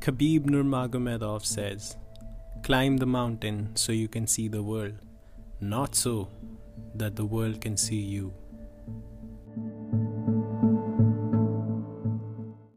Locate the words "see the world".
4.26-4.94